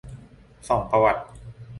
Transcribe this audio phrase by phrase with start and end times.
[0.67, 1.21] ส่องประวัติ